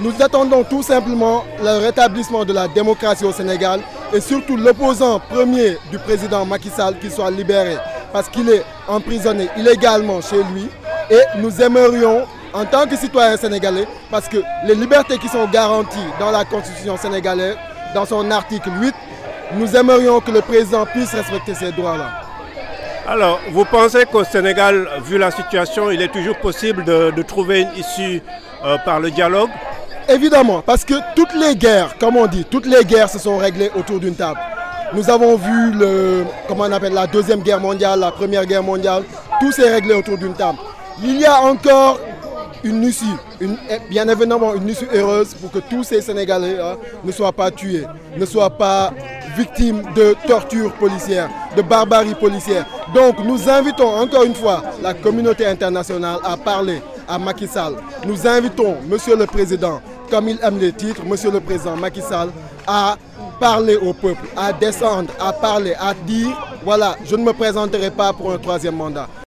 Nous 0.00 0.12
attendons 0.20 0.62
tout 0.62 0.82
simplement 0.84 1.44
le 1.60 1.78
rétablissement 1.84 2.44
de 2.44 2.52
la 2.52 2.68
démocratie 2.68 3.24
au 3.24 3.32
Sénégal 3.32 3.80
et 4.12 4.20
surtout 4.20 4.56
l'opposant 4.56 5.18
premier 5.18 5.76
du 5.90 5.98
président 5.98 6.44
Macky 6.46 6.68
Sall 6.70 6.96
qui 7.00 7.10
soit 7.10 7.32
libéré 7.32 7.76
parce 8.12 8.28
qu'il 8.28 8.48
est 8.48 8.64
emprisonné 8.86 9.48
illégalement 9.56 10.20
chez 10.20 10.36
lui. 10.54 10.68
Et 11.10 11.20
nous 11.38 11.60
aimerions, 11.60 12.26
en 12.52 12.64
tant 12.64 12.86
que 12.86 12.96
citoyens 12.96 13.36
sénégalais, 13.36 13.86
parce 14.10 14.28
que 14.28 14.36
les 14.64 14.74
libertés 14.76 15.18
qui 15.18 15.28
sont 15.28 15.46
garanties 15.48 15.98
dans 16.20 16.30
la 16.30 16.44
constitution 16.44 16.96
sénégalaise, 16.96 17.56
dans 17.94 18.04
son 18.06 18.30
article 18.30 18.70
8, 18.80 18.94
nous 19.54 19.74
aimerions 19.74 20.20
que 20.20 20.30
le 20.30 20.42
président 20.42 20.86
puisse 20.86 21.12
respecter 21.12 21.54
ces 21.54 21.72
droits-là. 21.72 22.10
Alors, 23.08 23.40
vous 23.52 23.64
pensez 23.64 24.04
qu'au 24.04 24.22
Sénégal, 24.22 24.86
vu 25.02 25.16
la 25.18 25.30
situation, 25.30 25.90
il 25.90 26.02
est 26.02 26.12
toujours 26.12 26.36
possible 26.38 26.84
de, 26.84 27.22
trouver 27.22 27.62
une 27.62 27.72
issue 27.76 28.22
euh, 28.64 28.76
par 28.84 29.00
le 29.00 29.10
dialogue? 29.10 29.48
Évidemment, 30.08 30.62
parce 30.64 30.84
que 30.86 30.94
toutes 31.14 31.34
les 31.34 31.54
guerres, 31.54 31.96
comme 31.98 32.16
on 32.16 32.26
dit, 32.26 32.44
toutes 32.50 32.64
les 32.66 32.82
guerres 32.84 33.10
se 33.10 33.18
sont 33.18 33.36
réglées 33.36 33.70
autour 33.76 34.00
d'une 34.00 34.14
table. 34.14 34.40
Nous 34.94 35.10
avons 35.10 35.36
vu 35.36 35.70
le, 35.72 36.24
comment 36.48 36.64
on 36.64 36.72
appelle, 36.72 36.94
la 36.94 37.06
Deuxième 37.06 37.40
Guerre 37.42 37.60
mondiale, 37.60 38.00
la 38.00 38.10
Première 38.10 38.46
Guerre 38.46 38.62
mondiale, 38.62 39.02
tout 39.38 39.52
s'est 39.52 39.68
réglé 39.70 39.92
autour 39.94 40.16
d'une 40.16 40.32
table. 40.32 40.56
Il 41.02 41.20
y 41.20 41.26
a 41.26 41.42
encore 41.42 42.00
une 42.64 42.82
issue, 42.84 43.04
une, 43.38 43.58
bien 43.90 44.08
évidemment 44.08 44.54
une 44.54 44.68
issue 44.70 44.88
heureuse 44.94 45.34
pour 45.34 45.50
que 45.50 45.58
tous 45.58 45.84
ces 45.84 46.00
Sénégalais 46.00 46.58
hein, 46.58 46.76
ne 47.04 47.12
soient 47.12 47.32
pas 47.32 47.50
tués, 47.50 47.84
ne 48.16 48.24
soient 48.24 48.50
pas 48.56 48.92
victimes 49.36 49.82
de 49.94 50.16
tortures 50.26 50.72
policières, 50.72 51.28
de 51.54 51.60
barbarie 51.60 52.14
policière. 52.14 52.64
Donc 52.94 53.16
nous 53.22 53.48
invitons 53.48 53.88
encore 53.94 54.24
une 54.24 54.34
fois 54.34 54.62
la 54.82 54.94
communauté 54.94 55.44
internationale 55.46 56.18
à 56.24 56.36
parler 56.38 56.80
à 57.08 57.18
Macky 57.18 57.46
Sall. 57.48 57.74
Nous 58.06 58.26
invitons 58.26 58.76
Monsieur 58.88 59.16
le 59.16 59.26
Président, 59.26 59.80
comme 60.10 60.28
il 60.28 60.38
aime 60.42 60.58
les 60.58 60.72
titres, 60.72 61.02
Monsieur 61.04 61.30
le 61.30 61.40
Président 61.40 61.76
Macky 61.76 62.02
Sall, 62.02 62.28
à 62.66 62.96
parler 63.40 63.76
au 63.76 63.92
peuple, 63.92 64.26
à 64.36 64.52
descendre, 64.52 65.10
à 65.18 65.32
parler, 65.32 65.74
à 65.78 65.94
dire, 65.94 66.36
voilà, 66.64 66.96
je 67.04 67.16
ne 67.16 67.22
me 67.24 67.32
présenterai 67.32 67.90
pas 67.90 68.12
pour 68.12 68.32
un 68.32 68.38
troisième 68.38 68.76
mandat. 68.76 69.08